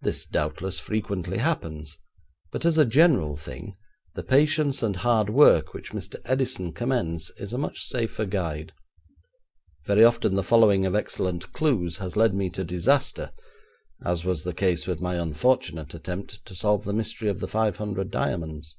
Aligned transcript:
This 0.00 0.24
doubtless 0.26 0.78
frequently 0.78 1.38
happens, 1.38 1.98
but, 2.52 2.64
as 2.64 2.78
a 2.78 2.84
general 2.84 3.34
thing, 3.36 3.74
the 4.14 4.22
patience 4.22 4.80
and 4.80 4.94
hard 4.94 5.28
work 5.28 5.74
which 5.74 5.90
Mr. 5.90 6.20
Edison 6.24 6.72
commends 6.72 7.32
is 7.36 7.52
a 7.52 7.58
much 7.58 7.80
safer 7.82 8.26
guide. 8.26 8.72
Very 9.86 10.04
often 10.04 10.36
the 10.36 10.44
following 10.44 10.86
of 10.86 10.94
excellent 10.94 11.52
clues 11.52 11.96
had 11.96 12.14
led 12.14 12.32
me 12.32 12.48
to 12.50 12.62
disaster, 12.62 13.32
as 14.04 14.24
was 14.24 14.44
the 14.44 14.54
case 14.54 14.86
with 14.86 15.00
my 15.02 15.16
unfortunate 15.16 15.94
attempt 15.94 16.44
to 16.44 16.54
solve 16.54 16.84
the 16.84 16.92
mystery 16.92 17.28
of 17.28 17.40
the 17.40 17.48
five 17.48 17.78
hundred 17.78 18.12
diamonds. 18.12 18.76